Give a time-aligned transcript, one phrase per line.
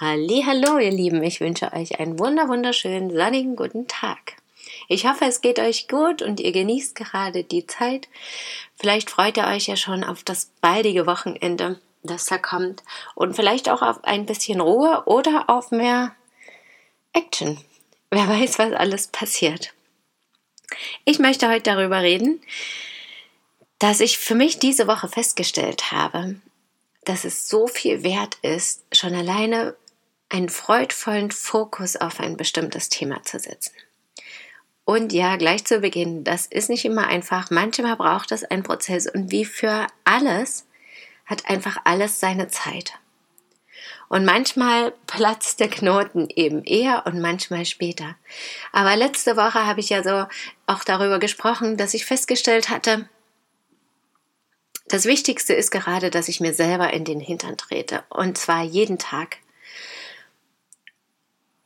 [0.00, 4.34] Hallo, ihr Lieben, ich wünsche euch einen wunder wunderschönen sonnigen guten Tag.
[4.88, 8.08] Ich hoffe, es geht euch gut und ihr genießt gerade die Zeit.
[8.74, 12.82] Vielleicht freut ihr euch ja schon auf das baldige Wochenende, das da kommt
[13.14, 16.16] und vielleicht auch auf ein bisschen Ruhe oder auf mehr
[17.12, 17.60] Action.
[18.10, 19.74] Wer weiß, was alles passiert.
[21.04, 22.42] Ich möchte heute darüber reden,
[23.78, 26.34] dass ich für mich diese Woche festgestellt habe,
[27.04, 29.76] dass es so viel wert ist, schon alleine
[30.28, 33.74] einen freudvollen Fokus auf ein bestimmtes Thema zu setzen.
[34.84, 37.50] Und ja, gleich zu Beginn, das ist nicht immer einfach.
[37.50, 40.66] Manchmal braucht es einen Prozess und wie für alles
[41.24, 42.94] hat einfach alles seine Zeit.
[44.08, 48.16] Und manchmal platzt der Knoten eben eher und manchmal später.
[48.72, 50.26] Aber letzte Woche habe ich ja so
[50.66, 53.08] auch darüber gesprochen, dass ich festgestellt hatte,
[54.86, 58.04] das Wichtigste ist gerade, dass ich mir selber in den Hintern trete.
[58.10, 59.38] Und zwar jeden Tag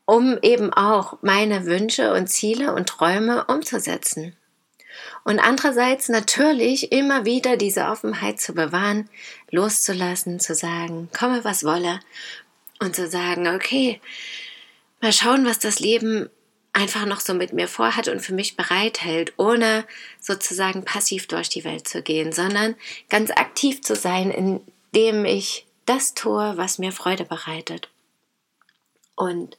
[0.09, 4.35] um eben auch meine Wünsche und Ziele und Träume umzusetzen.
[5.23, 9.11] Und andererseits natürlich immer wieder diese Offenheit zu bewahren,
[9.51, 12.01] loszulassen, zu sagen, komme was wolle
[12.81, 14.01] und zu sagen, okay,
[15.03, 16.31] mal schauen, was das Leben
[16.73, 19.85] einfach noch so mit mir vorhat und für mich bereithält, ohne
[20.23, 22.77] sozusagen passiv durch die Welt zu gehen, sondern
[23.11, 27.91] ganz aktiv zu sein, indem ich das tue, was mir Freude bereitet.
[29.15, 29.59] Und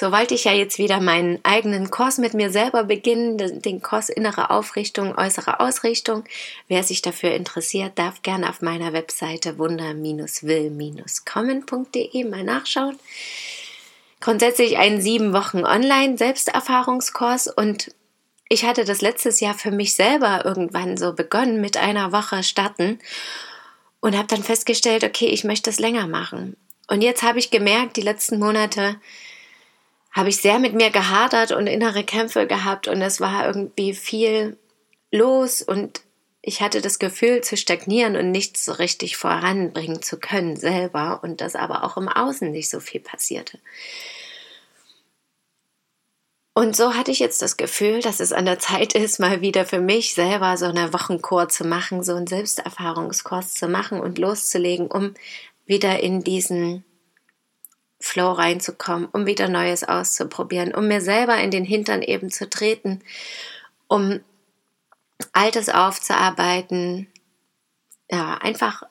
[0.00, 4.10] so wollte ich ja jetzt wieder meinen eigenen Kurs mit mir selber beginnen, den Kurs
[4.10, 6.22] innere Aufrichtung, äußere Ausrichtung.
[6.68, 12.96] Wer sich dafür interessiert, darf gerne auf meiner Webseite wunder-will-kommen.de mal nachschauen.
[14.20, 17.92] Grundsätzlich einen sieben Wochen Online-Selbsterfahrungskurs und
[18.48, 23.00] ich hatte das letztes Jahr für mich selber irgendwann so begonnen mit einer Woche starten
[23.98, 26.56] und habe dann festgestellt, okay, ich möchte es länger machen.
[26.86, 28.94] Und jetzt habe ich gemerkt, die letzten Monate,
[30.18, 34.58] habe ich sehr mit mir gehadert und innere Kämpfe gehabt und es war irgendwie viel
[35.12, 36.00] los und
[36.42, 41.40] ich hatte das Gefühl zu stagnieren und nichts so richtig voranbringen zu können selber und
[41.40, 43.60] dass aber auch im Außen nicht so viel passierte.
[46.52, 49.66] Und so hatte ich jetzt das Gefühl, dass es an der Zeit ist, mal wieder
[49.66, 54.88] für mich selber so eine Wochenkur zu machen, so einen Selbsterfahrungskurs zu machen und loszulegen,
[54.88, 55.14] um
[55.64, 56.82] wieder in diesen
[58.00, 63.02] Flow reinzukommen, um wieder Neues auszuprobieren, um mir selber in den Hintern eben zu treten,
[63.88, 64.20] um
[65.32, 67.08] Altes aufzuarbeiten,
[68.10, 68.84] ja, einfach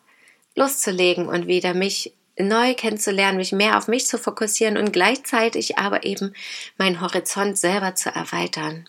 [0.56, 6.06] loszulegen und wieder mich neu kennenzulernen, mich mehr auf mich zu fokussieren und gleichzeitig aber
[6.06, 6.34] eben
[6.78, 8.88] meinen Horizont selber zu erweitern.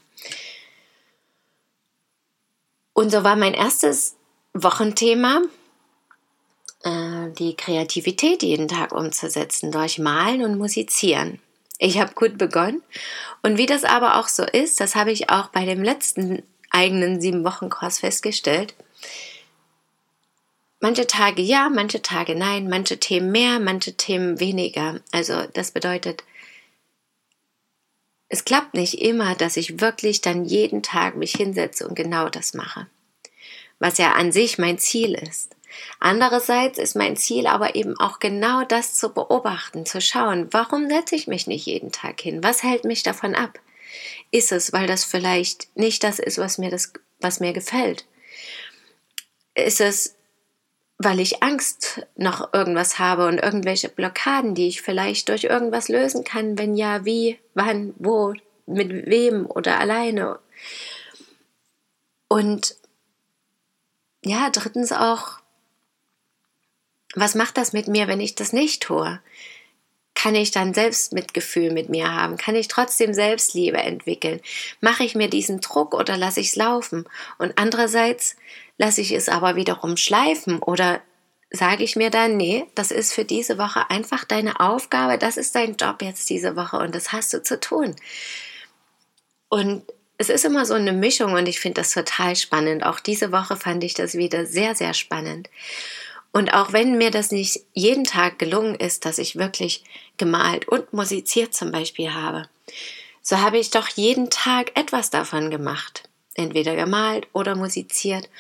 [2.93, 4.17] Und so war mein erstes
[4.53, 5.43] Wochenthema
[6.85, 11.41] äh, die Kreativität jeden Tag umzusetzen durch Malen und Musizieren.
[11.79, 12.83] Ich habe gut begonnen
[13.43, 17.21] und wie das aber auch so ist, das habe ich auch bei dem letzten eigenen
[17.21, 18.75] sieben Wochen Kurs festgestellt.
[20.81, 25.01] Manche Tage ja, manche Tage nein, manche Themen mehr, manche Themen weniger.
[25.11, 26.23] Also das bedeutet,
[28.29, 32.55] es klappt nicht immer, dass ich wirklich dann jeden Tag mich hinsetze und genau das
[32.55, 32.87] mache.
[33.79, 35.57] Was ja an sich mein Ziel ist.
[36.01, 41.17] Andererseits ist mein Ziel aber eben auch genau das zu beobachten, zu schauen, warum setze
[41.17, 42.43] ich mich nicht jeden Tag hin?
[42.43, 43.59] Was hält mich davon ab?
[44.31, 48.05] Ist es, weil das vielleicht nicht das ist, was mir das, was mir gefällt?
[49.55, 50.17] Ist es,
[50.99, 56.25] weil ich Angst noch irgendwas habe und irgendwelche Blockaden, die ich vielleicht durch irgendwas lösen
[56.25, 56.59] kann?
[56.59, 58.35] Wenn ja, wie, wann, wo,
[58.67, 60.39] mit wem oder alleine?
[62.29, 62.77] Und
[64.25, 65.39] ja, drittens auch,
[67.15, 69.21] was macht das mit mir, wenn ich das nicht tue?
[70.15, 72.37] Kann ich dann Selbstmitgefühl mit mir haben?
[72.37, 74.41] Kann ich trotzdem Selbstliebe entwickeln?
[74.81, 77.05] Mache ich mir diesen Druck oder lasse ich es laufen?
[77.39, 78.37] Und andererseits
[78.79, 81.01] lasse ich es aber wiederum schleifen oder
[81.51, 85.55] sage ich mir dann, nee, das ist für diese Woche einfach deine Aufgabe, das ist
[85.55, 87.97] dein Job jetzt diese Woche und das hast du zu tun.
[89.49, 89.83] Und
[90.19, 92.85] es ist immer so eine Mischung und ich finde das total spannend.
[92.85, 95.49] Auch diese Woche fand ich das wieder sehr, sehr spannend.
[96.39, 99.83] Und auch wenn mir das nicht jeden Tag gelungen ist, dass ich wirklich
[100.19, 102.49] gemalt und musiziert zum Beispiel habe,
[103.23, 106.09] so habe ich doch jeden Tag etwas davon gemacht.
[106.37, 108.31] Entweder gemalt oder musiziert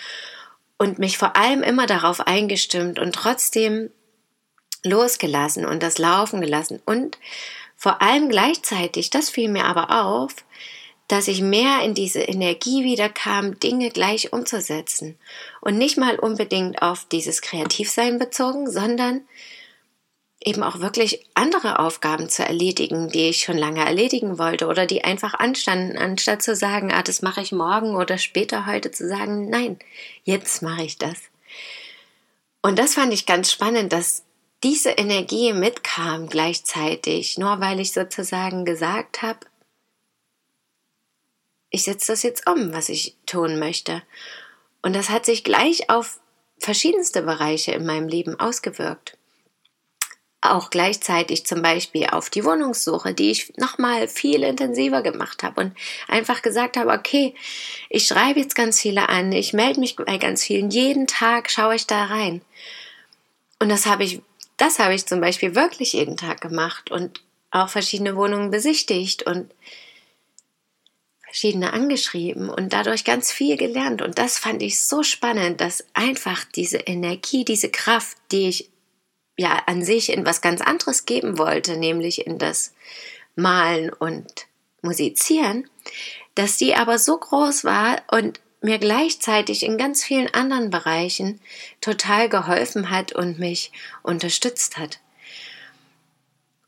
[0.77, 3.91] und mich vor allem immer darauf eingestimmt und trotzdem
[4.85, 7.19] losgelassen und das laufen gelassen und
[7.75, 10.37] vor allem gleichzeitig, das fiel mir aber auf,
[11.09, 15.19] dass ich mehr in diese Energie wieder kam, Dinge gleich umzusetzen.
[15.63, 19.23] Und nicht mal unbedingt auf dieses Kreativsein bezogen, sondern
[20.45, 25.03] eben auch wirklich andere Aufgaben zu erledigen, die ich schon lange erledigen wollte oder die
[25.03, 29.49] einfach anstanden, anstatt zu sagen, ah, das mache ich morgen oder später heute, zu sagen,
[29.49, 29.79] nein,
[30.25, 31.19] jetzt mache ich das.
[32.63, 34.23] Und das fand ich ganz spannend, dass
[34.63, 39.41] diese Energie mitkam gleichzeitig, nur weil ich sozusagen gesagt habe,
[41.71, 44.03] ich setze das jetzt um, was ich tun möchte.
[44.83, 46.21] Und das hat sich gleich auf
[46.59, 49.17] verschiedenste Bereiche in meinem Leben ausgewirkt.
[50.41, 55.77] Auch gleichzeitig zum Beispiel auf die Wohnungssuche, die ich nochmal viel intensiver gemacht habe und
[56.07, 57.35] einfach gesagt habe, okay,
[57.91, 61.75] ich schreibe jetzt ganz viele an, ich melde mich bei ganz vielen, jeden Tag schaue
[61.75, 62.41] ich da rein.
[63.59, 64.23] Und das habe ich,
[64.57, 67.21] das habe ich zum Beispiel wirklich jeden Tag gemacht und
[67.51, 69.53] auch verschiedene Wohnungen besichtigt und
[71.29, 74.01] verschiedene angeschrieben und dadurch ganz viel gelernt.
[74.01, 78.71] Und das fand ich so spannend, dass einfach diese Energie, diese Kraft, die ich
[79.37, 82.73] ja an sich in was ganz anderes geben wollte, nämlich in das
[83.37, 84.47] Malen und
[84.81, 85.69] Musizieren,
[86.35, 91.41] dass die aber so groß war und mir gleichzeitig in ganz vielen anderen Bereichen
[91.81, 93.71] total geholfen hat und mich
[94.03, 94.99] unterstützt hat.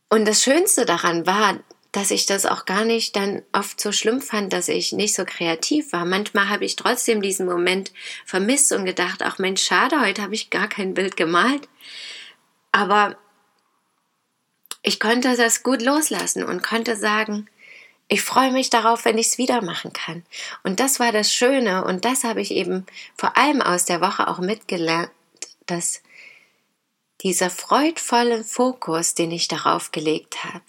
[0.08, 1.60] Und das Schönste daran war,
[1.92, 5.24] dass ich das auch gar nicht dann oft so schlimm fand, dass ich nicht so
[5.24, 6.04] kreativ war.
[6.04, 7.92] Manchmal habe ich trotzdem diesen Moment
[8.24, 11.68] vermisst und gedacht, ach Mensch, schade, heute habe ich gar kein Bild gemalt.
[12.70, 13.16] Aber
[14.82, 17.48] ich konnte das gut loslassen und konnte sagen,
[18.08, 20.24] ich freue mich darauf, wenn ich es wieder machen kann.
[20.62, 24.26] Und das war das Schöne und das habe ich eben vor allem aus der Woche
[24.26, 25.10] auch mitgelernt,
[25.66, 26.02] dass
[27.20, 30.64] dieser freudvolle Fokus, den ich darauf gelegt habe,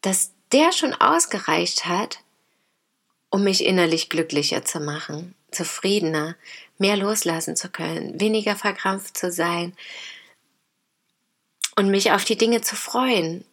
[0.00, 2.20] dass der schon ausgereicht hat,
[3.30, 6.36] um mich innerlich glücklicher zu machen, zufriedener,
[6.78, 9.76] mehr loslassen zu können, weniger verkrampft zu sein
[11.76, 13.44] und mich auf die Dinge zu freuen,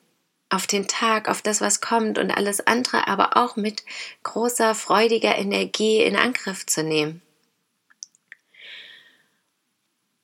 [0.50, 3.84] auf den Tag, auf das, was kommt und alles andere, aber auch mit
[4.22, 7.22] großer, freudiger Energie in Angriff zu nehmen.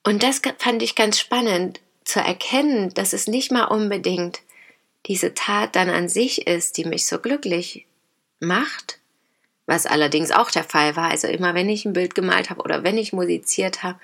[0.04, 4.42] Und das fand ich ganz spannend zu erkennen, dass es nicht mal unbedingt
[5.06, 7.86] diese Tat dann an sich ist, die mich so glücklich
[8.40, 9.00] macht,
[9.66, 12.84] was allerdings auch der Fall war, also immer wenn ich ein Bild gemalt habe oder
[12.84, 14.00] wenn ich musiziert habe,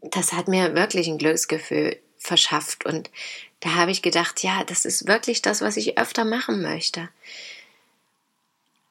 [0.00, 3.10] das hat mir wirklich ein Glücksgefühl verschafft und
[3.60, 7.08] da habe ich gedacht, ja, das ist wirklich das, was ich öfter machen möchte.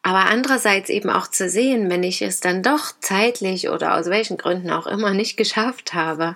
[0.02, 4.38] Aber andererseits eben auch zu sehen, wenn ich es dann doch zeitlich oder aus welchen
[4.38, 6.36] Gründen auch immer nicht geschafft habe,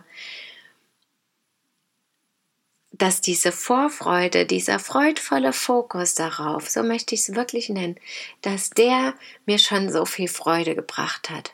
[2.97, 7.99] dass diese Vorfreude, dieser freudvolle Fokus darauf, so möchte ich es wirklich nennen,
[8.41, 9.13] dass der
[9.45, 11.53] mir schon so viel Freude gebracht hat.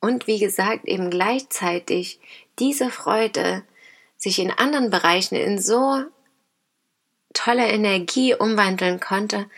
[0.00, 2.20] Und wie gesagt, eben gleichzeitig
[2.58, 3.64] diese Freude
[4.16, 6.04] sich in anderen Bereichen in so
[7.32, 9.48] tolle Energie umwandeln konnte,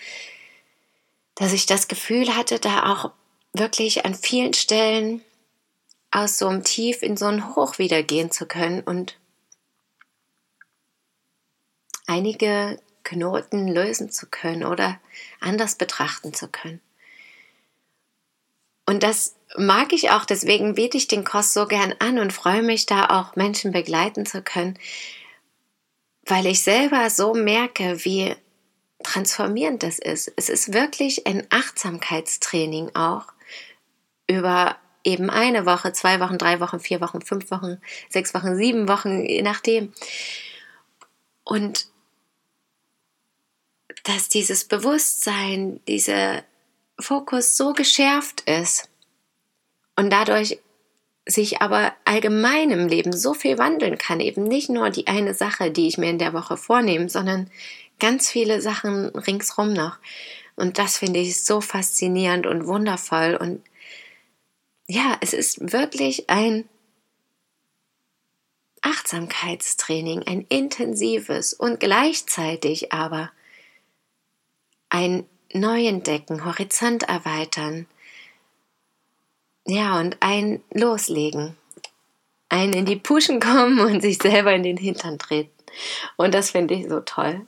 [1.35, 3.13] dass ich das Gefühl hatte, da auch
[3.53, 5.23] wirklich an vielen Stellen
[6.11, 9.19] aus so einem Tief in so ein Hoch wieder gehen zu können und
[12.07, 15.01] einige Knoten lösen zu können oder
[15.41, 16.81] anders betrachten zu können.
[18.87, 22.63] Und das mag ich auch, deswegen biete ich den Kurs so gern an und freue
[22.63, 24.79] mich da auch Menschen begleiten zu können,
[26.25, 28.35] weil ich selber so merke, wie
[29.03, 30.33] transformierend das ist.
[30.37, 33.27] Es ist wirklich ein Achtsamkeitstraining auch
[34.29, 38.89] über eben eine Woche, zwei Wochen, drei Wochen, vier Wochen, fünf Wochen, sechs Wochen, sieben
[38.89, 39.93] Wochen, je nachdem.
[41.45, 41.87] Und
[44.07, 46.45] dass dieses Bewusstsein, dieser
[46.99, 48.89] Fokus so geschärft ist
[49.97, 50.61] und dadurch
[51.29, 55.73] sich aber allgemein im Leben so viel wandeln kann, eben nicht nur die eine Sache,
[55.73, 57.51] die ich mir in der Woche vornehme, sondern
[57.99, 59.99] ganz viele Sachen ringsrum noch.
[60.55, 63.37] Und das finde ich so faszinierend und wundervoll.
[63.39, 63.61] Und
[64.87, 66.69] ja, es ist wirklich ein
[68.83, 73.33] Achtsamkeitstraining, ein intensives und gleichzeitig aber
[74.89, 77.87] ein Neuentdecken, Horizont erweitern.
[79.67, 81.57] Ja, und ein Loslegen.
[82.49, 85.53] einen in die Puschen kommen und sich selber in den Hintern treten.
[86.17, 87.47] Und das finde ich so toll.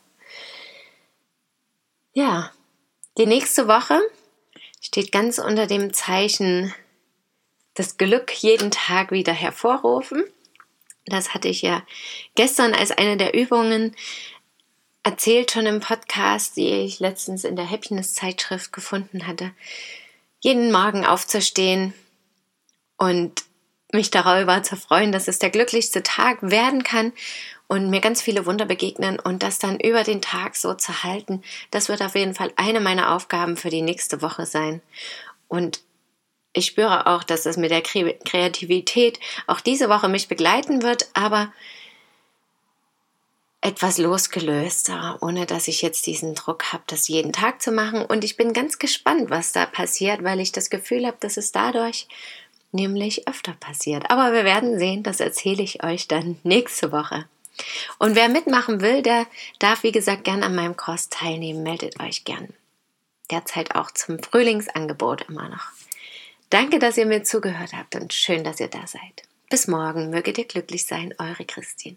[2.12, 2.50] Ja,
[3.16, 4.00] die nächste Woche
[4.80, 6.74] steht ganz unter dem Zeichen
[7.74, 10.24] das Glück jeden Tag wieder hervorrufen.
[11.06, 11.82] Das hatte ich ja
[12.34, 13.94] gestern als eine der Übungen
[15.08, 19.52] erzählt schon im Podcast, die ich letztens in der Happiness-Zeitschrift gefunden hatte.
[20.40, 21.94] Jeden Morgen aufzustehen
[22.98, 23.42] und
[23.90, 27.14] mich darüber zu freuen, dass es der glücklichste Tag werden kann
[27.68, 31.42] und mir ganz viele Wunder begegnen und das dann über den Tag so zu halten,
[31.70, 34.82] das wird auf jeden Fall eine meiner Aufgaben für die nächste Woche sein.
[35.48, 35.80] Und
[36.52, 41.50] ich spüre auch, dass es mit der Kreativität auch diese Woche mich begleiten wird, aber
[43.60, 48.04] etwas losgelöster, ohne dass ich jetzt diesen Druck habe, das jeden Tag zu machen.
[48.04, 51.50] Und ich bin ganz gespannt, was da passiert, weil ich das Gefühl habe, dass es
[51.50, 52.06] dadurch
[52.70, 54.10] nämlich öfter passiert.
[54.10, 57.26] Aber wir werden sehen, das erzähle ich euch dann nächste Woche.
[57.98, 59.26] Und wer mitmachen will, der
[59.58, 61.64] darf, wie gesagt, gern an meinem Kurs teilnehmen.
[61.64, 62.48] Meldet euch gern.
[63.30, 65.72] Derzeit auch zum Frühlingsangebot immer noch.
[66.50, 69.22] Danke, dass ihr mir zugehört habt und schön, dass ihr da seid.
[69.50, 71.96] Bis morgen, möget ihr glücklich sein, eure Christine.